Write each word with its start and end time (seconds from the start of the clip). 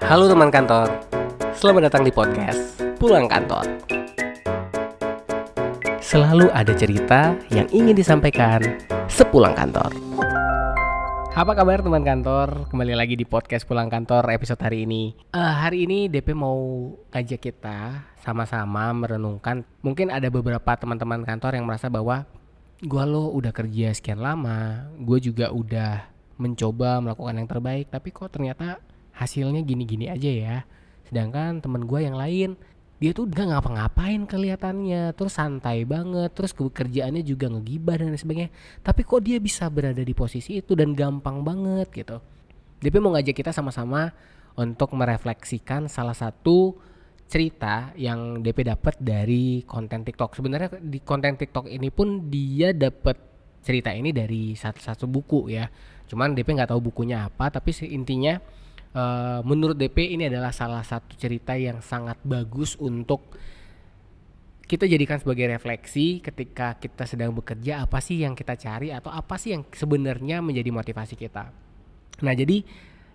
Halo 0.00 0.32
teman 0.32 0.48
kantor, 0.48 0.88
selamat 1.52 1.92
datang 1.92 2.08
di 2.08 2.12
podcast 2.14 2.80
Pulang 2.96 3.28
Kantor. 3.28 3.68
Selalu 6.00 6.48
ada 6.56 6.72
cerita 6.72 7.36
yang 7.52 7.68
ingin 7.68 7.92
disampaikan 7.92 8.64
sepulang 9.12 9.52
kantor. 9.52 9.92
Apa 11.36 11.52
kabar 11.52 11.84
teman 11.84 12.00
kantor? 12.00 12.72
Kembali 12.72 12.96
lagi 12.96 13.12
di 13.12 13.28
podcast 13.28 13.68
Pulang 13.68 13.92
Kantor 13.92 14.24
episode 14.32 14.64
hari 14.64 14.88
ini. 14.88 15.12
Uh, 15.36 15.52
hari 15.60 15.84
ini 15.84 16.08
DP 16.08 16.32
mau 16.32 16.56
ngajak 17.12 17.52
kita 17.52 18.08
sama-sama 18.24 18.96
merenungkan. 18.96 19.68
Mungkin 19.84 20.08
ada 20.08 20.32
beberapa 20.32 20.80
teman-teman 20.80 21.28
kantor 21.28 21.60
yang 21.60 21.68
merasa 21.68 21.92
bahwa 21.92 22.24
gue 22.80 23.04
lo 23.04 23.28
udah 23.36 23.52
kerja 23.52 23.92
sekian 23.92 24.24
lama, 24.24 24.88
gue 24.96 25.20
juga 25.20 25.52
udah 25.52 26.08
mencoba 26.40 27.04
melakukan 27.04 27.36
yang 27.36 27.48
terbaik, 27.52 27.92
tapi 27.92 28.08
kok 28.08 28.32
ternyata 28.32 28.80
hasilnya 29.20 29.60
gini-gini 29.60 30.08
aja 30.08 30.30
ya 30.32 30.56
sedangkan 31.04 31.60
temen 31.60 31.84
gue 31.84 32.00
yang 32.00 32.16
lain 32.16 32.56
dia 33.00 33.16
tuh 33.16 33.28
gak 33.28 33.48
ngapa-ngapain 33.48 34.24
kelihatannya 34.28 35.12
terus 35.16 35.36
santai 35.36 35.84
banget 35.84 36.32
terus 36.32 36.56
kerjaannya 36.56 37.20
juga 37.24 37.52
ngegibah 37.52 38.00
dan 38.00 38.16
sebagainya 38.16 38.52
tapi 38.80 39.04
kok 39.04 39.20
dia 39.20 39.36
bisa 39.36 39.68
berada 39.68 40.00
di 40.00 40.12
posisi 40.16 40.60
itu 40.60 40.72
dan 40.72 40.96
gampang 40.96 41.44
banget 41.44 41.88
gitu 41.92 42.20
DP 42.80 42.96
mau 42.96 43.12
ngajak 43.12 43.36
kita 43.36 43.52
sama-sama 43.52 44.12
untuk 44.56 44.96
merefleksikan 44.96 45.88
salah 45.92 46.16
satu 46.16 46.76
cerita 47.30 47.94
yang 47.94 48.42
DP 48.42 48.66
dapat 48.66 48.98
dari 48.98 49.62
konten 49.62 50.02
TikTok. 50.02 50.34
Sebenarnya 50.34 50.82
di 50.82 50.98
konten 50.98 51.38
TikTok 51.38 51.70
ini 51.70 51.94
pun 51.94 52.26
dia 52.26 52.74
dapat 52.74 53.14
cerita 53.62 53.94
ini 53.94 54.10
dari 54.10 54.58
satu-satu 54.58 55.06
buku 55.06 55.54
ya. 55.54 55.70
Cuman 56.10 56.34
DP 56.34 56.58
nggak 56.58 56.74
tahu 56.74 56.90
bukunya 56.90 57.30
apa, 57.30 57.54
tapi 57.54 57.70
intinya 57.86 58.42
uh, 58.94 59.40
menurut 59.46 59.78
DP 59.78 60.14
ini 60.14 60.26
adalah 60.26 60.50
salah 60.50 60.82
satu 60.82 61.14
cerita 61.14 61.54
yang 61.54 61.78
sangat 61.82 62.18
bagus 62.26 62.74
untuk 62.80 63.36
kita 64.70 64.86
jadikan 64.86 65.18
sebagai 65.18 65.50
refleksi 65.50 66.22
ketika 66.22 66.78
kita 66.78 67.02
sedang 67.02 67.34
bekerja 67.34 67.82
apa 67.82 67.98
sih 67.98 68.22
yang 68.22 68.38
kita 68.38 68.54
cari 68.54 68.94
atau 68.94 69.10
apa 69.10 69.34
sih 69.34 69.58
yang 69.58 69.66
sebenarnya 69.66 70.38
menjadi 70.38 70.70
motivasi 70.70 71.18
kita. 71.18 71.50
Nah, 72.22 72.34
jadi 72.38 72.62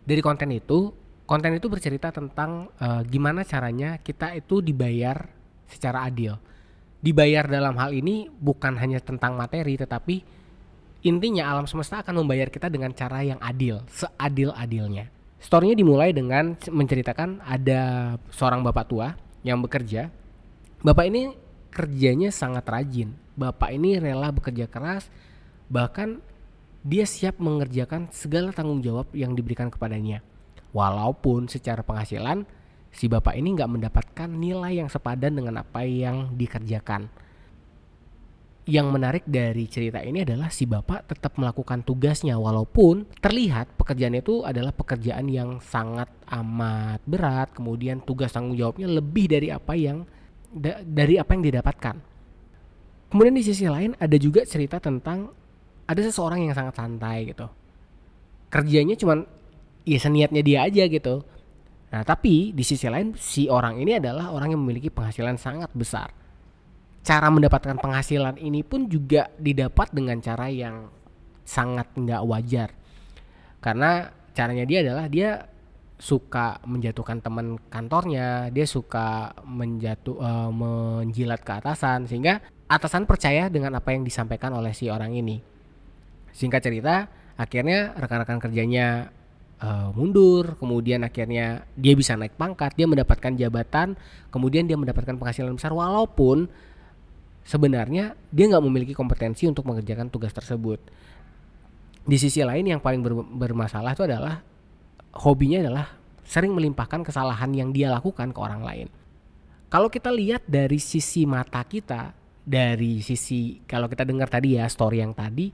dari 0.04 0.20
konten 0.20 0.52
itu, 0.52 0.92
konten 1.23 1.56
itu 1.56 1.72
bercerita 1.72 2.12
tentang 2.12 2.76
uh, 2.76 3.08
gimana 3.08 3.48
caranya 3.48 4.04
kita 4.04 4.36
itu 4.36 4.60
dibayar 4.60 5.32
secara 5.64 6.04
adil. 6.04 6.36
Dibayar 7.00 7.48
dalam 7.48 7.80
hal 7.80 7.95
ini 7.95 8.28
bukan 8.28 8.76
hanya 8.76 9.00
tentang 9.00 9.39
materi 9.39 9.80
tetapi 9.80 10.16
intinya 11.08 11.56
alam 11.56 11.72
semesta 11.72 12.04
akan 12.04 12.20
membayar 12.20 12.52
kita 12.52 12.67
dengan 12.67 12.92
cara 12.92 13.23
yang 13.23 13.39
adil, 13.39 13.80
seadil-adilnya. 13.95 15.14
Storynya 15.39 15.78
dimulai 15.78 16.16
dengan 16.16 16.58
menceritakan 16.58 17.44
ada 17.44 18.16
seorang 18.33 18.66
bapak 18.66 18.86
tua 18.89 19.14
yang 19.45 19.61
bekerja. 19.61 20.09
Bapak 20.81 21.05
ini 21.05 21.36
kerjanya 21.69 22.33
sangat 22.33 22.66
rajin. 22.66 23.14
Bapak 23.36 23.75
ini 23.75 24.00
rela 24.00 24.31
bekerja 24.31 24.66
keras, 24.72 25.11
bahkan 25.67 26.23
dia 26.86 27.03
siap 27.03 27.42
mengerjakan 27.42 28.08
segala 28.16 28.55
tanggung 28.55 28.80
jawab 28.80 29.11
yang 29.11 29.36
diberikan 29.36 29.67
kepadanya. 29.67 30.23
Walaupun 30.72 31.52
secara 31.52 31.83
penghasilan 31.83 32.47
si 32.95 33.11
bapak 33.11 33.36
ini 33.36 33.59
nggak 33.59 33.72
mendapatkan 33.72 34.30
nilai 34.31 34.80
yang 34.80 34.88
sepadan 34.88 35.36
dengan 35.36 35.59
apa 35.59 35.83
yang 35.83 36.31
dikerjakan 36.39 37.11
yang 38.66 38.89
menarik 38.89 39.21
dari 39.30 39.69
cerita 39.69 40.02
ini 40.02 40.25
adalah 40.25 40.49
si 40.49 40.66
bapak 40.66 41.05
tetap 41.13 41.38
melakukan 41.38 41.85
tugasnya 41.85 42.33
walaupun 42.33 43.05
terlihat 43.21 43.77
pekerjaan 43.77 44.17
itu 44.17 44.41
adalah 44.41 44.73
pekerjaan 44.73 45.30
yang 45.30 45.61
sangat 45.61 46.09
amat 46.33 46.97
berat. 47.05 47.53
Kemudian 47.53 48.02
tugas 48.02 48.33
tanggung 48.33 48.58
jawabnya 48.58 48.89
lebih 48.89 49.30
dari 49.30 49.53
apa 49.53 49.77
yang 49.77 50.02
da, 50.49 50.81
dari 50.81 51.21
apa 51.21 51.38
yang 51.38 51.45
didapatkan. 51.45 51.95
Kemudian 53.13 53.38
di 53.38 53.45
sisi 53.45 53.69
lain 53.69 53.93
ada 54.02 54.17
juga 54.17 54.41
cerita 54.49 54.81
tentang 54.81 55.30
ada 55.86 56.02
seseorang 56.02 56.49
yang 56.49 56.58
sangat 56.58 56.73
santai 56.73 57.30
gitu. 57.30 57.45
Kerjanya 58.49 58.98
cuman 58.98 59.30
ya 59.86 60.02
seniatnya 60.02 60.42
dia 60.42 60.65
aja 60.65 60.89
gitu. 60.89 61.21
Nah 61.93 62.02
tapi 62.02 62.49
di 62.49 62.65
sisi 62.65 62.89
lain 62.89 63.14
si 63.14 63.45
orang 63.45 63.77
ini 63.77 64.02
adalah 64.02 64.33
orang 64.33 64.58
yang 64.58 64.61
memiliki 64.65 64.89
penghasilan 64.89 65.37
sangat 65.37 65.70
besar 65.77 66.24
cara 67.05 67.30
mendapatkan 67.30 67.77
penghasilan 67.77 68.42
ini 68.42 68.66
pun 68.66 68.89
juga 68.89 69.30
didapat 69.38 69.93
dengan 69.93 70.17
cara 70.26 70.49
yang 70.49 70.89
sangat 71.45 71.93
nggak 71.93 72.26
wajar. 72.26 72.70
Karena 73.61 74.10
caranya 74.33 74.66
dia 74.66 74.82
adalah 74.82 75.05
dia 75.05 75.45
suka 75.95 76.60
menjatuhkan 76.67 77.23
teman 77.23 77.55
kantornya 77.71 78.52
dia 78.52 78.67
suka 78.67 79.32
menjatuh 79.48 80.20
uh, 80.20 80.52
menjilat 80.52 81.39
ke 81.39 81.55
atasan 81.55 82.04
sehingga 82.04 82.43
atasan 82.67 83.08
percaya 83.08 83.48
dengan 83.48 83.80
apa 83.80 83.95
yang 83.95 84.04
disampaikan 84.04 84.52
oleh 84.58 84.73
si 84.76 84.89
orang 84.89 85.16
ini. 85.16 85.39
Singkat 86.36 86.61
cerita 86.66 87.08
akhirnya 87.39 87.95
rekan-rekan 87.95 88.43
kerjanya 88.43 89.14
uh, 89.64 89.93
mundur, 89.95 90.60
kemudian 90.60 91.05
akhirnya 91.05 91.64
dia 91.80 91.93
bisa 91.95 92.17
naik 92.20 92.36
pangkat, 92.36 92.76
dia 92.76 92.89
mendapatkan 92.89 93.32
jabatan, 93.37 93.95
kemudian 94.33 94.67
dia 94.67 94.76
mendapatkan 94.76 95.16
penghasilan 95.16 95.55
besar 95.55 95.72
walaupun 95.72 96.52
sebenarnya 97.45 98.17
dia 98.33 98.45
nggak 98.50 98.66
memiliki 98.66 98.94
kompetensi 98.98 99.45
untuk 99.45 99.70
mengerjakan 99.70 100.10
tugas 100.10 100.33
tersebut. 100.33 100.82
Di 102.06 102.17
sisi 102.17 102.42
lain 102.42 102.66
yang 102.66 102.82
paling 102.82 103.06
ber 103.06 103.14
bermasalah 103.22 103.94
itu 103.94 104.04
adalah 104.04 104.42
hobinya 105.14 105.61
adalah 105.70 105.88
sering 106.26 106.52
melimpahkan 106.58 107.05
kesalahan 107.05 107.54
yang 107.54 107.70
dia 107.70 107.94
lakukan 107.94 108.34
ke 108.34 108.39
orang 108.42 108.66
lain. 108.66 108.88
Kalau 109.70 109.89
kita 109.94 110.10
lihat 110.10 110.45
dari 110.45 110.82
sisi 110.82 111.30
mata 111.30 111.61
kita, 111.61 112.14
dari 112.42 113.02
sisi 113.05 113.61
kalau 113.70 113.86
kita 113.86 114.05
dengar 114.05 114.30
tadi 114.30 114.58
ya 114.58 114.66
story 114.66 115.02
yang 115.02 115.14
tadi, 115.14 115.54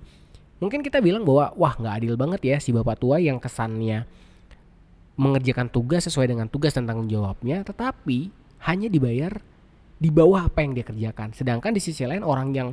mungkin 0.64 0.80
kita 0.80 1.04
bilang 1.04 1.28
bahwa 1.28 1.52
wah 1.60 1.76
nggak 1.76 1.96
adil 2.04 2.16
banget 2.16 2.42
ya 2.44 2.58
si 2.64 2.72
bapak 2.72 3.00
tua 3.00 3.20
yang 3.20 3.40
kesannya 3.40 4.08
mengerjakan 5.20 5.68
tugas 5.68 6.08
sesuai 6.08 6.32
dengan 6.32 6.48
tugas 6.48 6.72
tanggung 6.72 7.12
jawabnya, 7.12 7.68
tetapi 7.68 8.32
hanya 8.64 8.88
dibayar 8.88 9.44
di 10.02 10.10
bawah 10.10 10.50
apa 10.50 10.66
yang 10.66 10.74
dia 10.74 10.82
kerjakan. 10.82 11.30
Sedangkan 11.38 11.78
di 11.78 11.82
sisi 11.82 12.02
lain 12.10 12.26
orang 12.26 12.50
yang 12.58 12.70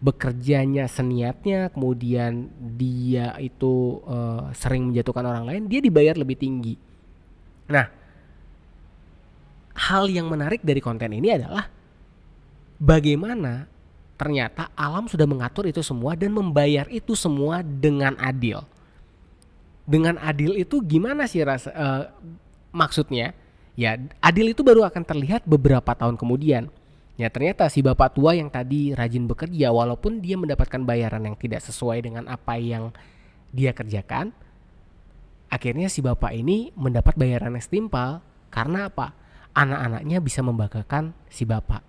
bekerjanya 0.00 0.88
seniatnya, 0.88 1.68
kemudian 1.68 2.48
dia 2.76 3.36
itu 3.36 4.00
uh, 4.08 4.48
sering 4.56 4.88
menjatuhkan 4.88 5.24
orang 5.28 5.44
lain, 5.44 5.62
dia 5.68 5.84
dibayar 5.84 6.16
lebih 6.16 6.40
tinggi. 6.40 6.80
Nah, 7.68 7.84
hal 9.76 10.08
yang 10.08 10.28
menarik 10.32 10.64
dari 10.64 10.80
konten 10.80 11.12
ini 11.12 11.36
adalah 11.36 11.68
bagaimana 12.80 13.68
ternyata 14.14 14.72
alam 14.72 15.04
sudah 15.04 15.26
mengatur 15.28 15.68
itu 15.68 15.84
semua 15.84 16.16
dan 16.16 16.32
membayar 16.32 16.88
itu 16.88 17.12
semua 17.12 17.60
dengan 17.60 18.16
adil. 18.16 18.64
Dengan 19.84 20.16
adil 20.16 20.56
itu 20.56 20.80
gimana 20.80 21.28
sih 21.28 21.44
rasa 21.44 21.68
uh, 21.76 22.04
maksudnya? 22.72 23.36
Ya, 23.74 23.98
adil 24.22 24.54
itu 24.54 24.62
baru 24.62 24.86
akan 24.86 25.02
terlihat 25.02 25.42
beberapa 25.50 25.94
tahun 25.98 26.14
kemudian. 26.14 26.70
Ya, 27.14 27.30
ternyata 27.30 27.70
si 27.70 27.82
bapak 27.82 28.14
tua 28.14 28.34
yang 28.34 28.50
tadi 28.50 28.90
rajin 28.94 29.26
bekerja 29.26 29.70
walaupun 29.70 30.18
dia 30.18 30.34
mendapatkan 30.34 30.82
bayaran 30.82 31.22
yang 31.26 31.38
tidak 31.38 31.62
sesuai 31.62 32.02
dengan 32.02 32.26
apa 32.26 32.58
yang 32.58 32.90
dia 33.54 33.70
kerjakan, 33.70 34.34
akhirnya 35.46 35.86
si 35.86 36.02
bapak 36.02 36.34
ini 36.34 36.74
mendapat 36.74 37.14
bayaran 37.14 37.54
yang 37.54 37.62
setimpal 37.62 38.18
karena 38.50 38.90
apa? 38.90 39.14
Anak-anaknya 39.54 40.18
bisa 40.18 40.42
membanggakan 40.42 41.14
si 41.30 41.46
bapak. 41.46 41.82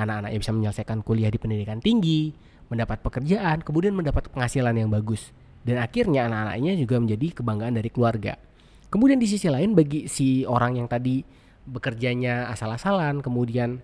Anak-anaknya 0.00 0.38
bisa 0.40 0.52
menyelesaikan 0.56 1.04
kuliah 1.04 1.28
di 1.28 1.36
pendidikan 1.36 1.80
tinggi, 1.84 2.32
mendapat 2.72 3.04
pekerjaan, 3.04 3.60
kemudian 3.60 3.92
mendapat 3.92 4.32
penghasilan 4.32 4.72
yang 4.72 4.88
bagus. 4.88 5.28
Dan 5.64 5.80
akhirnya 5.80 6.28
anak-anaknya 6.28 6.76
juga 6.80 7.00
menjadi 7.00 7.40
kebanggaan 7.40 7.76
dari 7.76 7.88
keluarga. 7.92 8.36
Kemudian 8.94 9.18
di 9.18 9.26
sisi 9.26 9.50
lain 9.50 9.74
bagi 9.74 10.06
si 10.06 10.46
orang 10.46 10.78
yang 10.78 10.86
tadi 10.86 11.26
bekerjanya 11.66 12.46
asal-asalan, 12.54 13.18
kemudian 13.26 13.82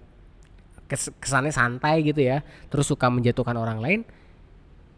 kesannya 1.19 1.51
santai 1.51 2.07
gitu 2.07 2.23
ya, 2.23 2.47
terus 2.71 2.87
suka 2.87 3.11
menjatuhkan 3.11 3.59
orang 3.59 3.83
lain, 3.83 4.01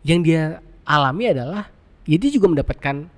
yang 0.05 0.21
dia 0.21 0.61
alami 0.85 1.33
adalah 1.33 1.73
ya 2.05 2.21
dia 2.21 2.29
juga 2.29 2.53
mendapatkan 2.53 3.09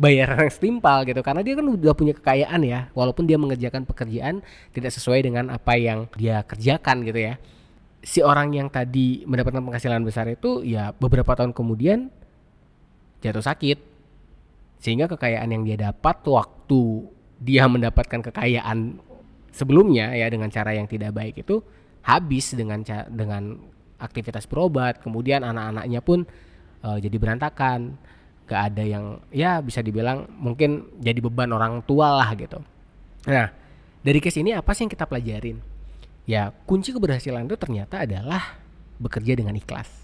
bayaran 0.00 0.50
yang 0.50 0.54
setimpal 0.54 1.06
gitu. 1.06 1.22
Karena 1.22 1.46
dia 1.46 1.54
kan 1.54 1.66
udah 1.70 1.94
punya 1.94 2.10
kekayaan 2.18 2.60
ya 2.66 2.90
walaupun 2.90 3.22
dia 3.22 3.38
mengerjakan 3.38 3.86
pekerjaan 3.86 4.42
tidak 4.74 4.90
sesuai 4.90 5.22
dengan 5.22 5.46
apa 5.46 5.78
yang 5.78 6.10
dia 6.18 6.42
kerjakan 6.42 7.06
gitu 7.06 7.22
ya. 7.22 7.34
Si 8.02 8.18
orang 8.18 8.50
yang 8.50 8.66
tadi 8.66 9.22
mendapatkan 9.30 9.62
penghasilan 9.62 10.02
besar 10.02 10.26
itu 10.26 10.66
ya 10.66 10.90
beberapa 10.98 11.38
tahun 11.38 11.54
kemudian 11.54 12.10
jatuh 13.22 13.46
sakit 13.46 13.91
sehingga 14.82 15.06
kekayaan 15.06 15.48
yang 15.54 15.62
dia 15.62 15.78
dapat 15.78 16.26
waktu 16.26 17.06
dia 17.38 17.70
mendapatkan 17.70 18.18
kekayaan 18.18 18.98
sebelumnya 19.54 20.10
ya 20.18 20.26
dengan 20.26 20.50
cara 20.50 20.74
yang 20.74 20.90
tidak 20.90 21.14
baik 21.14 21.46
itu 21.46 21.62
habis 22.02 22.58
dengan 22.58 22.82
dengan 23.08 23.62
aktivitas 24.02 24.50
berobat 24.50 24.98
kemudian 24.98 25.46
anak-anaknya 25.46 26.02
pun 26.02 26.26
uh, 26.82 26.98
jadi 26.98 27.14
berantakan 27.14 27.94
gak 28.50 28.74
ada 28.74 28.82
yang 28.82 29.22
ya 29.30 29.62
bisa 29.62 29.78
dibilang 29.86 30.26
mungkin 30.34 30.98
jadi 30.98 31.22
beban 31.22 31.54
orang 31.54 31.86
tua 31.86 32.18
lah 32.18 32.34
gitu 32.34 32.58
Nah, 33.26 33.54
dari 34.02 34.18
case 34.18 34.42
ini 34.42 34.50
apa 34.50 34.74
sih 34.74 34.86
yang 34.86 34.92
kita 34.92 35.06
pelajarin? 35.06 35.62
Ya, 36.26 36.50
kunci 36.66 36.90
keberhasilan 36.90 37.46
itu 37.46 37.54
ternyata 37.58 38.02
adalah 38.02 38.58
bekerja 38.98 39.38
dengan 39.38 39.54
ikhlas. 39.54 40.01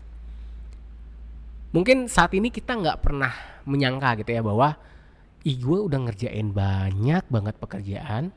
Mungkin 1.68 2.08
saat 2.08 2.32
ini 2.32 2.48
kita 2.48 2.76
nggak 2.80 3.04
pernah 3.04 3.32
menyangka 3.68 4.24
gitu 4.24 4.30
ya 4.32 4.40
bahwa 4.40 4.80
ih 5.44 5.56
gue 5.60 5.78
udah 5.84 6.00
ngerjain 6.08 6.48
banyak 6.50 7.24
banget 7.28 7.54
pekerjaan, 7.60 8.32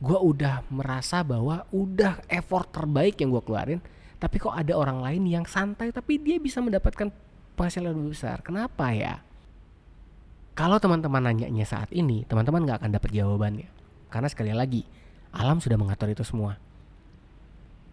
gue 0.00 0.18
udah 0.18 0.64
merasa 0.72 1.20
bahwa 1.20 1.68
udah 1.68 2.24
effort 2.32 2.72
terbaik 2.72 3.20
yang 3.20 3.36
gue 3.36 3.42
keluarin, 3.44 3.80
tapi 4.16 4.40
kok 4.40 4.56
ada 4.56 4.72
orang 4.74 5.04
lain 5.04 5.28
yang 5.28 5.44
santai 5.44 5.92
tapi 5.92 6.16
dia 6.16 6.40
bisa 6.40 6.64
mendapatkan 6.64 7.12
penghasilan 7.54 7.92
lebih 7.92 8.16
besar. 8.16 8.40
Kenapa 8.40 8.96
ya? 8.96 9.20
Kalau 10.58 10.82
teman-teman 10.82 11.22
nanyanya 11.22 11.62
saat 11.62 11.92
ini, 11.94 12.26
teman-teman 12.26 12.66
nggak 12.66 12.82
akan 12.82 12.90
dapat 12.90 13.10
jawabannya. 13.14 13.68
Karena 14.10 14.26
sekali 14.26 14.50
lagi, 14.50 14.82
alam 15.30 15.62
sudah 15.62 15.78
mengatur 15.78 16.10
itu 16.10 16.26
semua. 16.26 16.58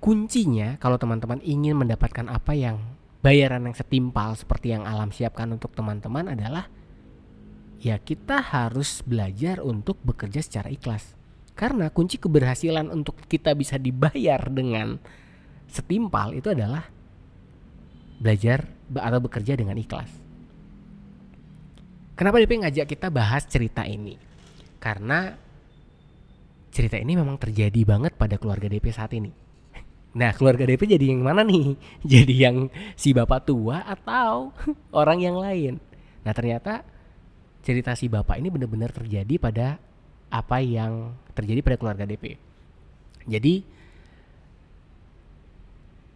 Kuncinya 0.01 0.77
kalau 0.81 0.97
teman-teman 0.97 1.41
ingin 1.45 1.77
mendapatkan 1.77 2.25
apa 2.25 2.57
yang 2.57 2.81
bayaran 3.25 3.65
yang 3.65 3.73
setimpal 3.73 4.37
seperti 4.37 4.77
yang 4.77 4.85
alam 4.85 5.09
siapkan 5.09 5.49
untuk 5.49 5.73
teman-teman 5.73 6.37
adalah 6.37 6.69
ya 7.81 7.97
kita 7.97 8.37
harus 8.37 9.01
belajar 9.01 9.65
untuk 9.65 9.97
bekerja 10.05 10.45
secara 10.45 10.69
ikhlas. 10.69 11.17
Karena 11.57 11.89
kunci 11.89 12.21
keberhasilan 12.21 12.93
untuk 12.93 13.17
kita 13.25 13.57
bisa 13.57 13.81
dibayar 13.81 14.37
dengan 14.53 15.01
setimpal 15.65 16.37
itu 16.37 16.53
adalah 16.53 16.85
belajar 18.21 18.69
atau 18.93 19.19
bekerja 19.25 19.57
dengan 19.57 19.73
ikhlas. 19.81 20.11
Kenapa 22.13 22.37
DP 22.37 22.61
ngajak 22.61 22.85
kita 22.85 23.09
bahas 23.09 23.49
cerita 23.49 23.89
ini? 23.89 24.15
Karena 24.77 25.33
cerita 26.69 27.01
ini 27.01 27.17
memang 27.17 27.41
terjadi 27.41 27.81
banget 27.87 28.13
pada 28.13 28.37
keluarga 28.37 28.69
DP 28.69 28.93
saat 28.93 29.11
ini. 29.17 29.31
Nah, 30.15 30.31
keluarga 30.31 30.63
DP 30.63 30.95
jadi 30.95 31.11
yang 31.11 31.27
mana 31.27 31.43
nih? 31.43 31.75
Jadi 32.15 32.35
yang 32.39 32.71
si 32.95 33.11
bapak 33.11 33.51
tua 33.51 33.83
atau 33.83 34.55
orang 34.95 35.19
yang 35.19 35.35
lain? 35.35 35.75
Nah, 36.23 36.31
ternyata 36.31 36.87
cerita 37.59 37.91
si 37.99 38.07
bapak 38.07 38.39
ini 38.39 38.47
benar-benar 38.47 38.95
terjadi 38.95 39.35
pada 39.35 39.75
apa 40.31 40.63
yang 40.63 41.11
terjadi 41.35 41.59
pada 41.59 41.75
keluarga 41.75 42.07
DP. 42.07 42.39
Jadi 43.27 43.53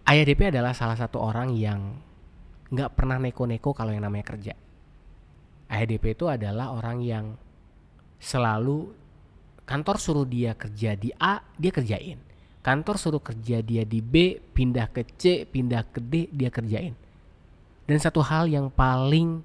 ayah 0.07 0.25
DP 0.25 0.47
adalah 0.47 0.71
salah 0.71 0.95
satu 0.95 1.19
orang 1.19 1.51
yang 1.59 1.99
nggak 2.71 2.95
pernah 2.95 3.19
neko-neko 3.19 3.75
kalau 3.75 3.91
yang 3.91 4.07
namanya 4.07 4.31
kerja. 4.31 4.55
Ayah 5.67 5.85
DP 5.91 6.15
itu 6.15 6.31
adalah 6.31 6.71
orang 6.71 7.03
yang 7.03 7.35
selalu 8.15 8.95
kantor 9.67 9.97
suruh 9.99 10.25
dia 10.25 10.55
kerja 10.55 10.95
di 10.95 11.11
A, 11.19 11.43
dia 11.59 11.69
kerjain 11.75 12.29
kantor 12.59 12.95
suruh 12.99 13.23
kerja 13.23 13.63
dia 13.63 13.83
di 13.87 14.03
B, 14.03 14.39
pindah 14.39 14.91
ke 14.91 15.07
C, 15.15 15.47
pindah 15.47 15.87
ke 15.87 15.99
D, 16.03 16.27
dia 16.31 16.51
kerjain. 16.51 16.95
Dan 17.89 17.97
satu 17.97 18.21
hal 18.21 18.51
yang 18.51 18.69
paling 18.69 19.41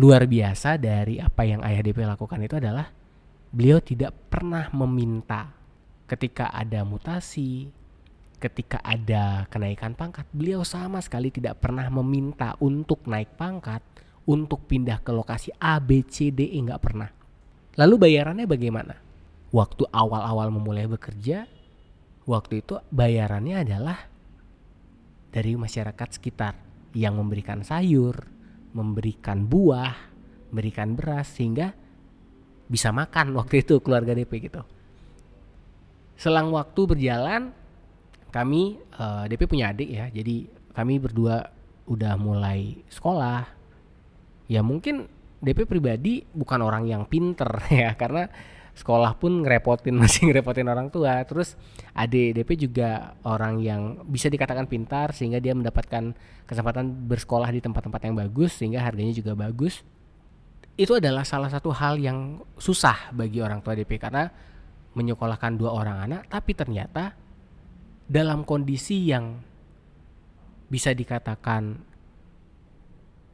luar 0.00 0.24
biasa 0.24 0.80
dari 0.80 1.20
apa 1.20 1.44
yang 1.44 1.60
Ayah 1.60 1.84
DP 1.84 2.08
lakukan 2.08 2.40
itu 2.40 2.56
adalah 2.56 2.88
beliau 3.52 3.78
tidak 3.84 4.16
pernah 4.32 4.72
meminta 4.72 5.52
ketika 6.08 6.48
ada 6.50 6.82
mutasi, 6.88 7.68
ketika 8.40 8.80
ada 8.80 9.46
kenaikan 9.52 9.94
pangkat, 9.94 10.26
beliau 10.32 10.64
sama 10.66 10.98
sekali 10.98 11.30
tidak 11.30 11.60
pernah 11.62 11.86
meminta 11.92 12.56
untuk 12.58 13.06
naik 13.06 13.36
pangkat, 13.36 13.84
untuk 14.26 14.66
pindah 14.66 14.98
ke 15.02 15.14
lokasi 15.14 15.54
A, 15.62 15.78
B, 15.78 16.02
C, 16.06 16.34
D, 16.34 16.48
E 16.50 16.58
nggak 16.58 16.82
pernah. 16.82 17.10
Lalu 17.78 17.94
bayarannya 18.08 18.46
bagaimana? 18.48 18.94
Waktu 19.52 19.84
awal-awal 19.92 20.48
memulai 20.48 20.88
bekerja, 20.88 21.44
waktu 22.26 22.62
itu 22.62 22.78
bayarannya 22.90 23.66
adalah 23.66 23.98
dari 25.32 25.56
masyarakat 25.56 26.08
sekitar 26.20 26.54
yang 26.92 27.16
memberikan 27.16 27.64
sayur, 27.64 28.28
memberikan 28.76 29.48
buah, 29.48 29.96
memberikan 30.52 30.92
beras 30.92 31.32
sehingga 31.32 31.72
bisa 32.68 32.92
makan 32.92 33.32
waktu 33.36 33.64
itu 33.64 33.80
keluarga 33.80 34.12
DP 34.12 34.48
gitu. 34.52 34.62
Selang 36.20 36.52
waktu 36.52 36.80
berjalan, 36.84 37.50
kami 38.28 38.78
uh, 39.00 39.24
eh, 39.24 39.32
DP 39.32 39.48
punya 39.48 39.72
adik 39.72 39.88
ya, 39.88 40.06
jadi 40.12 40.46
kami 40.76 41.00
berdua 41.00 41.48
udah 41.88 42.14
mulai 42.20 42.84
sekolah. 42.92 43.48
Ya 44.46 44.60
mungkin 44.60 45.08
DP 45.42 45.64
pribadi 45.66 46.22
bukan 46.30 46.60
orang 46.62 46.86
yang 46.86 47.08
pinter 47.08 47.48
ya 47.72 47.96
karena 47.98 48.28
sekolah 48.72 49.16
pun 49.20 49.44
ngerepotin 49.44 49.96
masih 50.02 50.28
ngerepotin 50.28 50.68
orang 50.68 50.88
tua. 50.88 51.20
Terus 51.24 51.54
adik 51.92 52.40
DP 52.40 52.68
juga 52.68 53.16
orang 53.24 53.60
yang 53.60 54.04
bisa 54.08 54.32
dikatakan 54.32 54.68
pintar 54.68 55.12
sehingga 55.12 55.38
dia 55.38 55.52
mendapatkan 55.52 56.16
kesempatan 56.48 57.08
bersekolah 57.08 57.48
di 57.52 57.60
tempat-tempat 57.60 58.00
yang 58.04 58.16
bagus 58.16 58.56
sehingga 58.56 58.80
harganya 58.80 59.12
juga 59.12 59.32
bagus. 59.36 59.84
Itu 60.76 60.96
adalah 60.96 61.22
salah 61.28 61.52
satu 61.52 61.68
hal 61.68 62.00
yang 62.00 62.40
susah 62.56 63.12
bagi 63.12 63.44
orang 63.44 63.60
tua 63.60 63.76
DP 63.76 64.00
karena 64.00 64.32
menyekolahkan 64.92 65.56
dua 65.56 65.72
orang 65.72 66.04
anak 66.04 66.28
tapi 66.28 66.52
ternyata 66.52 67.16
dalam 68.04 68.44
kondisi 68.44 69.08
yang 69.08 69.40
bisa 70.68 70.92
dikatakan 70.92 71.80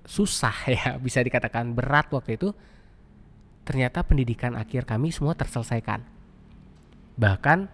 susah 0.06 0.56
ya 0.78 0.88
bisa 1.02 1.22
dikatakan 1.22 1.74
berat 1.74 2.10
waktu 2.14 2.38
itu 2.38 2.54
ternyata 3.68 4.00
pendidikan 4.00 4.56
akhir 4.56 4.88
kami 4.88 5.12
semua 5.12 5.36
terselesaikan. 5.36 6.00
Bahkan 7.20 7.68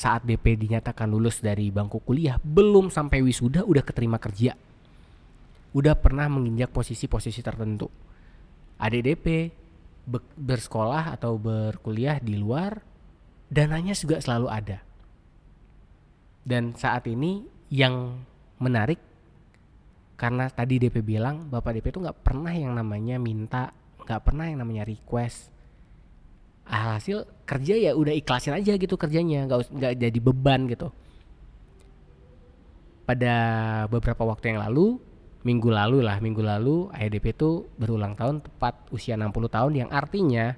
saat 0.00 0.24
BP 0.24 0.56
dinyatakan 0.56 1.04
lulus 1.04 1.44
dari 1.44 1.68
bangku 1.68 2.00
kuliah, 2.00 2.40
belum 2.40 2.88
sampai 2.88 3.20
wisuda 3.20 3.68
udah 3.68 3.84
keterima 3.84 4.16
kerja. 4.16 4.56
Udah 5.76 5.92
pernah 6.00 6.24
menginjak 6.32 6.72
posisi-posisi 6.72 7.44
tertentu. 7.44 7.92
Adik 8.80 9.04
DP 9.04 9.26
bersekolah 10.40 11.12
atau 11.12 11.36
berkuliah 11.36 12.16
di 12.16 12.40
luar, 12.40 12.80
dananya 13.52 13.92
juga 13.92 14.24
selalu 14.24 14.48
ada. 14.48 14.80
Dan 16.40 16.72
saat 16.72 17.04
ini 17.04 17.44
yang 17.68 18.16
menarik 18.56 18.96
karena 20.16 20.48
tadi 20.48 20.80
DP 20.80 21.04
bilang 21.04 21.52
Bapak 21.52 21.76
DP 21.76 21.92
itu 21.92 22.00
nggak 22.00 22.24
pernah 22.24 22.50
yang 22.50 22.72
namanya 22.72 23.20
minta 23.20 23.70
nggak 24.08 24.24
pernah 24.24 24.48
yang 24.48 24.64
namanya 24.64 24.88
request. 24.88 25.52
Alhasil 26.64 27.28
kerja 27.44 27.76
ya 27.76 27.92
udah 27.92 28.16
ikhlasin 28.16 28.56
aja 28.56 28.72
gitu 28.80 28.96
kerjanya 28.96 29.44
nggak 29.44 29.68
nggak 29.68 29.92
jadi 30.00 30.18
beban 30.24 30.64
gitu. 30.64 30.88
Pada 33.04 33.36
beberapa 33.92 34.24
waktu 34.24 34.56
yang 34.56 34.64
lalu 34.64 34.96
minggu 35.44 35.68
lalu 35.68 36.00
lah 36.00 36.16
minggu 36.24 36.40
lalu 36.40 36.88
IDP 36.92 37.36
itu 37.36 37.68
berulang 37.76 38.16
tahun 38.16 38.40
tepat 38.40 38.88
usia 38.90 39.14
60 39.14 39.32
tahun 39.48 39.72
yang 39.76 39.90
artinya 39.92 40.56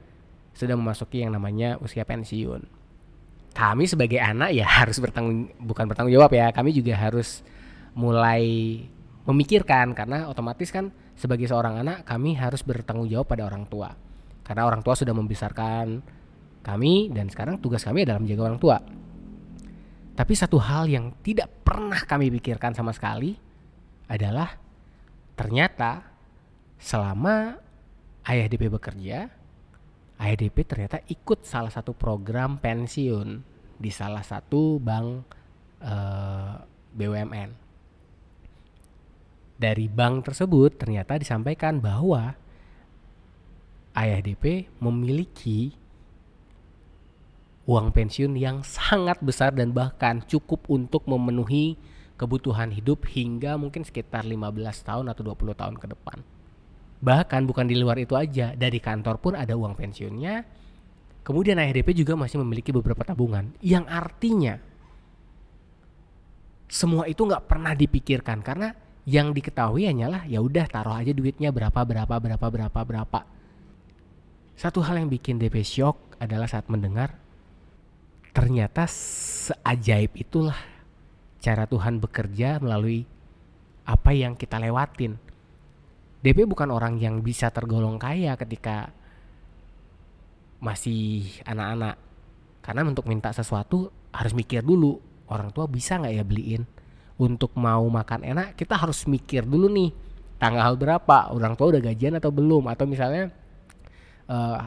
sudah 0.54 0.75
memasuki 0.78 1.26
yang 1.26 1.35
namanya 1.35 1.75
usia 1.83 2.07
pensiun. 2.07 2.62
Kami 3.50 3.85
sebagai 3.90 4.23
anak 4.23 4.54
ya 4.54 4.66
harus 4.66 5.02
bertanggung 5.02 5.50
bukan 5.59 5.90
bertanggung 5.90 6.14
jawab 6.14 6.30
ya 6.30 6.54
kami 6.54 6.71
juga 6.71 6.95
harus 6.95 7.42
mulai 7.99 8.78
memikirkan 9.30 9.94
karena 9.94 10.26
otomatis 10.26 10.68
kan 10.75 10.90
sebagai 11.14 11.46
seorang 11.46 11.80
anak 11.80 12.02
kami 12.04 12.34
harus 12.37 12.60
bertanggung 12.66 13.06
jawab 13.06 13.30
pada 13.30 13.46
orang 13.46 13.64
tua. 13.70 13.94
Karena 14.42 14.66
orang 14.66 14.82
tua 14.82 14.99
sudah 14.99 15.14
membesarkan 15.14 16.02
kami 16.60 17.08
dan 17.14 17.30
sekarang 17.30 17.62
tugas 17.62 17.87
kami 17.87 18.02
adalah 18.02 18.20
menjaga 18.20 18.42
orang 18.50 18.60
tua. 18.60 18.78
Tapi 20.18 20.32
satu 20.37 20.58
hal 20.60 20.90
yang 20.90 21.16
tidak 21.25 21.49
pernah 21.64 22.02
kami 22.04 22.28
pikirkan 22.28 22.75
sama 22.75 22.92
sekali 22.92 23.38
adalah 24.10 24.52
ternyata 25.38 26.02
selama 26.76 27.56
ayah 28.28 28.46
DP 28.50 28.68
bekerja 28.68 29.30
ayah 30.20 30.37
DP 30.37 30.56
ternyata 30.68 31.00
ikut 31.08 31.49
salah 31.49 31.72
satu 31.72 31.96
program 31.96 32.60
pensiun 32.60 33.40
di 33.80 33.88
salah 33.88 34.20
satu 34.20 34.76
bank 34.76 35.08
eh, 35.80 36.52
BUMN 36.92 37.70
dari 39.61 39.93
bank 39.93 40.33
tersebut 40.33 40.81
ternyata 40.81 41.21
disampaikan 41.21 41.85
bahwa 41.85 42.33
ayah 43.93 44.21
DP 44.25 44.73
memiliki 44.81 45.76
uang 47.69 47.93
pensiun 47.93 48.40
yang 48.40 48.64
sangat 48.64 49.21
besar 49.21 49.52
dan 49.52 49.76
bahkan 49.76 50.25
cukup 50.25 50.64
untuk 50.73 51.05
memenuhi 51.05 51.76
kebutuhan 52.17 52.73
hidup 52.73 53.05
hingga 53.05 53.61
mungkin 53.61 53.85
sekitar 53.85 54.25
15 54.25 54.40
tahun 54.81 55.07
atau 55.12 55.23
20 55.23 55.61
tahun 55.61 55.76
ke 55.76 55.87
depan. 55.93 56.19
Bahkan 57.00 57.43
bukan 57.49 57.64
di 57.64 57.81
luar 57.81 57.97
itu 57.97 58.12
aja, 58.12 58.52
dari 58.52 58.76
kantor 58.76 59.17
pun 59.21 59.33
ada 59.33 59.57
uang 59.57 59.73
pensiunnya. 59.73 60.45
Kemudian 61.25 61.61
ayah 61.61 61.73
DP 61.73 61.97
juga 61.97 62.17
masih 62.17 62.40
memiliki 62.40 62.73
beberapa 62.73 63.05
tabungan 63.05 63.52
yang 63.61 63.85
artinya 63.88 64.57
semua 66.71 67.05
itu 67.11 67.26
nggak 67.26 67.45
pernah 67.45 67.76
dipikirkan 67.76 68.40
karena 68.40 68.73
yang 69.09 69.33
diketahui 69.33 69.88
hanyalah 69.88 70.28
ya 70.28 70.45
udah 70.45 70.69
taruh 70.69 70.97
aja 70.97 71.12
duitnya 71.14 71.52
berapa 71.52 71.80
berapa 71.85 72.14
berapa 72.21 72.47
berapa 72.47 72.80
berapa 72.85 73.21
satu 74.61 74.85
hal 74.85 75.00
yang 75.00 75.09
bikin 75.09 75.40
DP 75.40 75.64
shock 75.64 75.97
adalah 76.21 76.45
saat 76.45 76.69
mendengar 76.69 77.16
ternyata 78.37 78.85
seajaib 78.87 80.14
itulah 80.14 80.57
cara 81.40 81.64
Tuhan 81.64 81.99
bekerja 81.99 82.61
melalui 82.61 83.09
apa 83.88 84.12
yang 84.12 84.37
kita 84.37 84.61
lewatin. 84.61 85.16
DP 86.21 86.45
bukan 86.45 86.69
orang 86.69 87.00
yang 87.00 87.25
bisa 87.25 87.49
tergolong 87.49 87.97
kaya 87.97 88.37
ketika 88.37 88.92
masih 90.61 91.26
anak-anak. 91.49 91.97
Karena 92.61 92.85
untuk 92.85 93.09
minta 93.09 93.33
sesuatu 93.33 93.88
harus 94.12 94.37
mikir 94.37 94.61
dulu. 94.61 95.00
Orang 95.33 95.50
tua 95.50 95.64
bisa 95.64 95.97
nggak 95.97 96.14
ya 96.14 96.25
beliin? 96.26 96.62
Untuk 97.21 97.53
mau 97.53 97.85
makan 97.85 98.25
enak 98.25 98.57
kita 98.57 98.81
harus 98.81 99.05
mikir 99.05 99.45
dulu 99.45 99.69
nih 99.69 99.93
tanggal 100.41 100.73
berapa? 100.81 101.37
Orang 101.37 101.53
tua 101.53 101.77
udah 101.77 101.83
gajian 101.85 102.17
atau 102.17 102.33
belum? 102.33 102.65
Atau 102.73 102.89
misalnya 102.89 103.29
uh, 104.25 104.65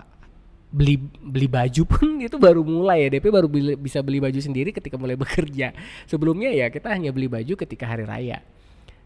beli 0.69 1.01
beli 1.01 1.49
baju 1.49 1.81
pun 1.97 2.21
itu 2.21 2.37
baru 2.37 2.61
mulai 2.61 3.09
ya. 3.09 3.17
DP 3.17 3.25
baru 3.33 3.49
beli, 3.49 3.73
bisa 3.73 4.05
beli 4.05 4.21
baju 4.21 4.37
sendiri 4.37 4.69
ketika 4.69 5.01
mulai 5.01 5.17
bekerja. 5.25 5.73
Sebelumnya 6.05 6.53
ya 6.53 6.69
kita 6.69 6.93
hanya 6.93 7.09
beli 7.09 7.25
baju 7.25 7.57
ketika 7.57 7.89
hari 7.89 8.05
raya. 8.05 8.45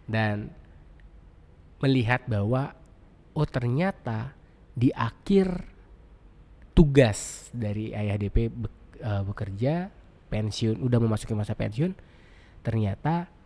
Dan 0.03 0.51
melihat 1.79 2.27
bahwa 2.27 2.75
oh 3.31 3.47
ternyata 3.47 4.35
di 4.75 4.91
akhir 4.91 5.63
tugas 6.75 7.49
dari 7.55 7.89
ayah 7.95 8.17
DP 8.19 8.53
be, 8.53 8.69
uh, 9.01 9.23
bekerja 9.25 9.89
pensiun 10.27 10.83
udah 10.83 10.99
memasuki 11.01 11.33
masa 11.33 11.55
pensiun 11.55 11.95
ternyata 12.61 13.36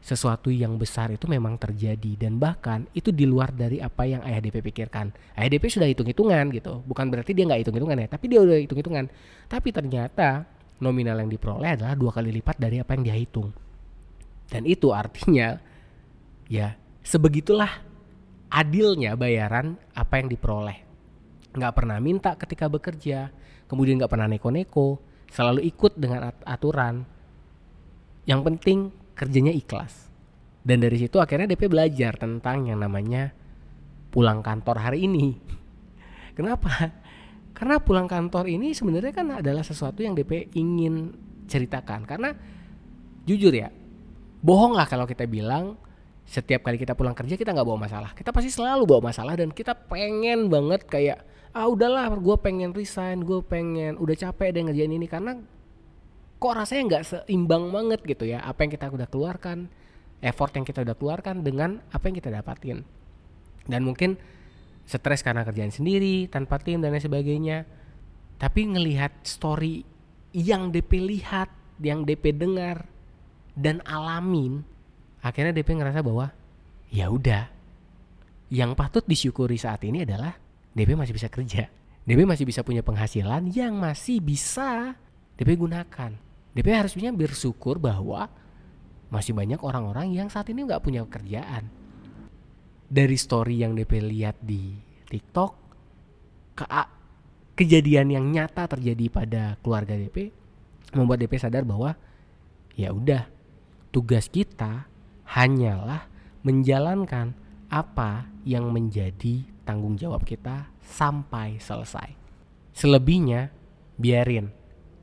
sesuatu 0.00 0.48
yang 0.48 0.80
besar 0.80 1.12
itu 1.12 1.28
memang 1.28 1.60
terjadi 1.60 2.16
dan 2.16 2.40
bahkan 2.40 2.88
itu 2.96 3.12
di 3.12 3.28
luar 3.28 3.52
dari 3.52 3.84
apa 3.84 4.08
yang 4.08 4.24
ayah 4.24 4.40
DP 4.40 4.64
pikirkan. 4.64 5.12
Ayah 5.36 5.50
DP 5.52 5.68
sudah 5.68 5.88
hitung-hitungan 5.92 6.48
gitu, 6.56 6.80
bukan 6.88 7.12
berarti 7.12 7.36
dia 7.36 7.44
nggak 7.44 7.60
hitung-hitungan 7.68 7.96
ya, 8.00 8.08
tapi 8.08 8.24
dia 8.32 8.40
udah 8.40 8.56
hitung-hitungan. 8.64 9.04
Tapi 9.46 9.68
ternyata 9.70 10.48
nominal 10.80 11.20
yang 11.20 11.28
diperoleh 11.28 11.76
adalah 11.76 11.92
dua 11.92 12.10
kali 12.16 12.32
lipat 12.32 12.56
dari 12.56 12.80
apa 12.80 12.96
yang 12.96 13.02
dia 13.04 13.16
hitung. 13.16 13.52
Dan 14.48 14.64
itu 14.64 14.90
artinya 14.90 15.60
ya 16.48 16.74
sebegitulah 17.04 17.70
adilnya 18.50 19.14
bayaran 19.14 19.76
apa 19.92 20.18
yang 20.18 20.32
diperoleh. 20.32 20.78
Nggak 21.54 21.74
pernah 21.76 22.00
minta 22.00 22.34
ketika 22.40 22.66
bekerja, 22.72 23.28
kemudian 23.68 24.00
nggak 24.00 24.10
pernah 24.10 24.26
neko-neko, 24.32 24.98
selalu 25.28 25.60
ikut 25.68 25.92
dengan 26.00 26.32
aturan. 26.48 27.04
Yang 28.24 28.40
penting 28.48 28.78
kerjanya 29.20 29.52
ikhlas. 29.52 30.08
Dan 30.64 30.80
dari 30.80 30.96
situ 30.96 31.20
akhirnya 31.20 31.52
DP 31.52 31.68
belajar 31.68 32.16
tentang 32.16 32.72
yang 32.72 32.80
namanya 32.80 33.36
pulang 34.08 34.40
kantor 34.40 34.80
hari 34.80 35.04
ini. 35.04 35.36
Kenapa? 36.36 36.88
Karena 37.52 37.76
pulang 37.84 38.08
kantor 38.08 38.48
ini 38.48 38.72
sebenarnya 38.72 39.12
kan 39.12 39.28
adalah 39.44 39.60
sesuatu 39.60 40.00
yang 40.00 40.16
DP 40.16 40.56
ingin 40.56 41.12
ceritakan. 41.44 42.08
Karena 42.08 42.32
jujur 43.28 43.52
ya, 43.52 43.68
bohong 44.40 44.72
lah 44.72 44.88
kalau 44.88 45.04
kita 45.04 45.28
bilang 45.28 45.76
setiap 46.24 46.62
kali 46.64 46.78
kita 46.78 46.96
pulang 46.96 47.12
kerja 47.12 47.36
kita 47.36 47.52
nggak 47.52 47.68
bawa 47.68 47.84
masalah. 47.84 48.10
Kita 48.16 48.32
pasti 48.32 48.48
selalu 48.48 48.88
bawa 48.88 49.12
masalah 49.12 49.36
dan 49.36 49.52
kita 49.52 49.76
pengen 49.76 50.48
banget 50.48 50.88
kayak 50.88 51.20
ah 51.50 51.66
udahlah 51.66 52.08
gue 52.16 52.36
pengen 52.38 52.70
resign, 52.72 53.26
gue 53.26 53.42
pengen 53.44 53.98
udah 53.98 54.16
capek 54.16 54.54
deh 54.54 54.62
ngerjain 54.64 54.94
ini 54.94 55.10
karena 55.10 55.36
kok 56.40 56.56
rasanya 56.56 56.82
nggak 56.88 57.04
seimbang 57.04 57.68
banget 57.68 58.00
gitu 58.02 58.24
ya? 58.24 58.40
Apa 58.40 58.64
yang 58.64 58.72
kita 58.72 58.88
udah 58.88 59.06
keluarkan 59.06 59.68
effort 60.24 60.52
yang 60.56 60.64
kita 60.64 60.80
udah 60.84 60.96
keluarkan 60.96 61.44
dengan 61.44 61.84
apa 61.92 62.08
yang 62.08 62.16
kita 62.16 62.32
dapatin. 62.32 62.80
Dan 63.68 63.84
mungkin 63.84 64.16
stres 64.88 65.20
karena 65.20 65.44
kerjaan 65.44 65.70
sendiri 65.70 66.26
tanpa 66.32 66.56
tim 66.58 66.80
dan 66.80 66.96
lain 66.96 67.04
sebagainya. 67.04 67.68
Tapi 68.40 68.72
ngelihat 68.72 69.20
story 69.22 69.84
yang 70.32 70.72
DP 70.72 70.96
lihat 71.04 71.52
yang 71.80 72.04
DP 72.04 72.36
dengar 72.36 72.88
dan 73.56 73.82
alamin 73.88 74.62
akhirnya 75.20 75.52
DP 75.52 75.76
ngerasa 75.80 76.00
bahwa 76.00 76.30
ya 76.92 77.10
udah 77.10 77.50
yang 78.52 78.72
patut 78.78 79.02
disyukuri 79.04 79.58
saat 79.58 79.82
ini 79.84 80.06
adalah 80.06 80.36
DP 80.76 80.94
masih 80.94 81.14
bisa 81.16 81.28
kerja 81.28 81.66
DP 82.06 82.24
masih 82.24 82.46
bisa 82.46 82.62
punya 82.62 82.80
penghasilan 82.80 83.50
yang 83.50 83.76
masih 83.76 84.22
bisa 84.22 84.94
DP 85.36 85.58
gunakan 85.58 86.29
DP 86.50 86.68
harusnya 86.74 87.14
bersyukur 87.14 87.78
bahwa 87.78 88.26
masih 89.10 89.34
banyak 89.34 89.58
orang-orang 89.62 90.14
yang 90.14 90.28
saat 90.30 90.50
ini 90.50 90.66
nggak 90.66 90.82
punya 90.82 91.06
pekerjaan. 91.06 91.70
Dari 92.90 93.14
story 93.14 93.62
yang 93.62 93.78
DP 93.78 94.02
lihat 94.02 94.42
di 94.42 94.74
TikTok, 95.06 95.52
ke 96.58 96.66
kejadian 97.54 98.10
yang 98.10 98.26
nyata 98.30 98.66
terjadi 98.66 99.06
pada 99.08 99.42
keluarga 99.62 99.94
DP 99.94 100.32
membuat 100.96 101.22
DP 101.22 101.38
sadar 101.38 101.62
bahwa 101.62 101.94
ya 102.74 102.90
udah 102.90 103.30
tugas 103.94 104.26
kita 104.26 104.90
hanyalah 105.28 106.10
menjalankan 106.42 107.36
apa 107.70 108.26
yang 108.42 108.74
menjadi 108.74 109.46
tanggung 109.62 109.94
jawab 109.94 110.26
kita 110.26 110.66
sampai 110.82 111.62
selesai. 111.62 112.18
Selebihnya 112.74 113.54
biarin 113.94 114.50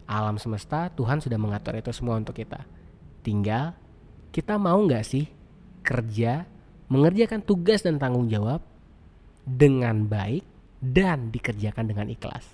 alam 0.07 0.39
semesta 0.39 0.87
Tuhan 0.95 1.19
sudah 1.19 1.35
mengatur 1.35 1.75
itu 1.75 1.91
semua 1.91 2.15
untuk 2.15 2.33
kita. 2.33 2.63
Tinggal 3.21 3.75
kita 4.31 4.55
mau 4.55 4.79
nggak 4.79 5.03
sih 5.03 5.27
kerja 5.83 6.47
mengerjakan 6.87 7.43
tugas 7.43 7.83
dan 7.83 7.99
tanggung 7.99 8.31
jawab 8.31 8.63
dengan 9.43 10.07
baik 10.07 10.43
dan 10.79 11.29
dikerjakan 11.31 11.85
dengan 11.87 12.07
ikhlas. 12.07 12.47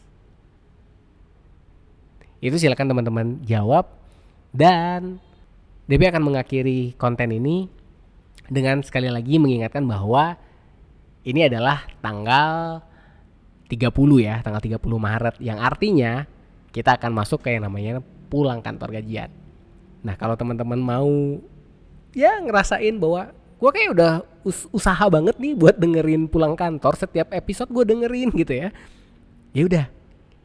Itu 2.44 2.58
silakan 2.60 2.92
teman-teman 2.92 3.28
jawab 3.46 3.88
dan 4.52 5.22
DP 5.88 6.12
akan 6.12 6.24
mengakhiri 6.34 6.98
konten 6.98 7.32
ini 7.32 7.70
dengan 8.50 8.84
sekali 8.84 9.08
lagi 9.08 9.40
mengingatkan 9.40 9.86
bahwa 9.88 10.36
ini 11.24 11.48
adalah 11.48 11.88
tanggal 12.04 12.84
30 13.72 13.90
ya, 14.20 14.44
tanggal 14.44 14.60
30 14.60 14.84
Maret 14.84 15.36
yang 15.40 15.58
artinya 15.64 16.28
kita 16.74 16.98
akan 16.98 17.14
masuk 17.14 17.46
ke 17.46 17.54
yang 17.54 17.70
namanya 17.70 18.02
pulang 18.34 18.60
kantor 18.60 18.98
gajian. 18.98 19.30
Nah 20.02 20.18
kalau 20.18 20.34
teman-teman 20.34 20.82
mau 20.82 21.38
ya 22.18 22.42
ngerasain 22.42 22.98
bahwa 22.98 23.30
gue 23.62 23.70
kayak 23.72 23.90
udah 23.96 24.12
us 24.44 24.68
usaha 24.76 25.06
banget 25.08 25.40
nih 25.40 25.54
buat 25.56 25.78
dengerin 25.80 26.28
pulang 26.28 26.58
kantor 26.58 27.00
setiap 27.00 27.32
episode 27.32 27.70
gue 27.72 27.86
dengerin 27.86 28.34
gitu 28.34 28.54
ya. 28.58 28.70
Ya 29.54 29.64
udah, 29.70 29.86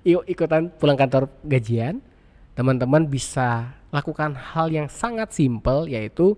yuk 0.04 0.22
ikutan 0.28 0.68
pulang 0.76 1.00
kantor 1.00 1.32
gajian. 1.42 2.04
Teman-teman 2.52 3.08
bisa 3.08 3.72
lakukan 3.88 4.36
hal 4.36 4.68
yang 4.68 4.86
sangat 4.86 5.32
simple 5.32 5.88
yaitu 5.88 6.36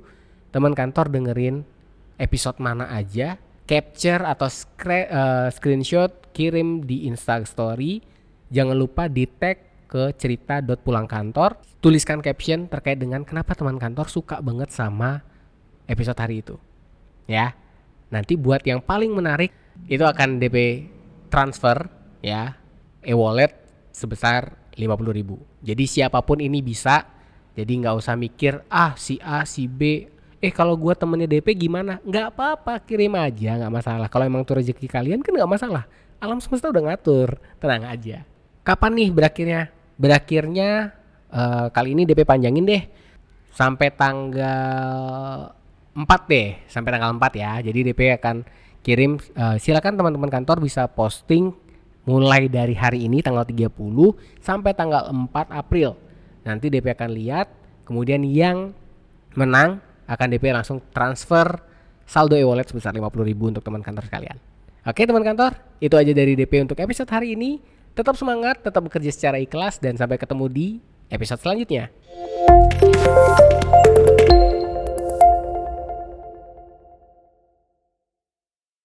teman 0.54 0.70
kantor 0.70 1.10
dengerin 1.10 1.66
episode 2.14 2.62
mana 2.62 2.86
aja, 2.92 3.40
capture 3.66 4.22
atau 4.22 4.46
uh, 4.46 5.48
screenshot 5.50 6.12
kirim 6.30 6.86
di 6.86 7.10
Insta 7.10 7.42
Story. 7.42 8.04
Jangan 8.50 8.76
lupa 8.78 9.06
di 9.06 9.26
tag 9.26 9.69
ke 9.90 10.14
cerita 10.14 10.62
pulang 10.62 11.10
kantor 11.10 11.58
tuliskan 11.82 12.22
caption 12.22 12.70
terkait 12.70 13.02
dengan 13.02 13.26
kenapa 13.26 13.58
teman 13.58 13.74
kantor 13.74 14.06
suka 14.06 14.38
banget 14.38 14.70
sama 14.70 15.26
episode 15.90 16.18
hari 16.22 16.46
itu. 16.46 16.54
Ya. 17.26 17.58
Nanti 18.14 18.38
buat 18.38 18.62
yang 18.62 18.78
paling 18.78 19.10
menarik 19.10 19.50
itu 19.90 20.02
akan 20.06 20.38
DP 20.38 20.86
transfer 21.30 21.90
ya 22.22 22.54
e-wallet 23.02 23.50
sebesar 23.90 24.54
50.000 24.74 25.50
jadi 25.60 25.84
siapa 25.84 26.24
pun 26.24 26.40
ini 26.40 26.64
bisa. 26.64 27.04
Jadi 27.52 27.72
nggak 27.84 27.96
usah 28.00 28.16
mikir 28.16 28.64
ah 28.72 28.96
si 28.96 29.20
A 29.20 29.44
si 29.44 29.68
B. 29.68 30.08
Eh 30.40 30.48
kalau 30.48 30.72
gua 30.72 30.96
temennya 30.96 31.28
DP 31.28 31.68
gimana? 31.68 32.00
Nggak 32.00 32.32
apa-apa 32.32 32.80
kirim 32.80 33.12
aja 33.12 33.60
nggak 33.60 33.72
masalah. 33.72 34.08
Kalau 34.08 34.24
emang 34.24 34.42
itu 34.42 34.56
rezeki 34.56 34.88
kalian 34.88 35.20
kan 35.20 35.36
nggak 35.36 35.50
masalah. 35.50 35.84
Alam 36.20 36.40
semesta 36.40 36.72
udah 36.72 36.80
ngatur 36.80 37.36
tenang 37.60 37.84
aja. 37.84 38.24
Kapan 38.64 38.92
nih 38.96 39.08
berakhirnya 39.12 39.60
berakhirnya 40.00 40.96
uh, 41.28 41.68
kali 41.68 41.92
ini 41.92 42.08
DP 42.08 42.24
panjangin 42.24 42.64
deh. 42.64 42.82
Sampai 43.52 43.92
tanggal 43.92 45.52
4 45.92 46.32
deh 46.32 46.48
sampai 46.64 46.90
tanggal 46.96 47.12
4 47.12 47.20
ya. 47.36 47.52
Jadi 47.60 47.92
DP 47.92 48.16
akan 48.16 48.36
kirim 48.80 49.20
uh, 49.36 49.60
silakan 49.60 50.00
teman-teman 50.00 50.32
kantor 50.32 50.64
bisa 50.64 50.88
posting 50.88 51.52
mulai 52.08 52.48
dari 52.48 52.72
hari 52.72 53.04
ini 53.04 53.20
tanggal 53.20 53.44
30 53.44 53.68
sampai 54.40 54.72
tanggal 54.72 55.12
4 55.12 55.28
April. 55.52 55.92
Nanti 56.48 56.72
DP 56.72 56.96
akan 56.96 57.10
lihat 57.12 57.52
kemudian 57.84 58.24
yang 58.24 58.72
menang 59.36 59.84
akan 60.08 60.26
DP 60.32 60.56
langsung 60.56 60.80
transfer 60.90 61.60
saldo 62.08 62.34
e-wallet 62.34 62.66
sebesar 62.66 62.90
50.000 62.90 63.30
untuk 63.38 63.62
teman 63.62 63.84
kantor 63.84 64.08
sekalian. 64.08 64.34
Oke 64.80 65.04
teman 65.04 65.22
kantor, 65.22 65.54
itu 65.78 65.94
aja 65.94 66.10
dari 66.10 66.34
DP 66.34 66.64
untuk 66.64 66.80
episode 66.80 67.06
hari 67.12 67.36
ini. 67.36 67.60
Tetap 68.00 68.16
semangat, 68.16 68.64
tetap 68.64 68.80
bekerja 68.88 69.12
secara 69.12 69.36
ikhlas, 69.36 69.76
dan 69.76 69.92
sampai 69.92 70.16
ketemu 70.16 70.48
di 70.48 70.68
episode 71.12 71.36
selanjutnya. 71.44 71.92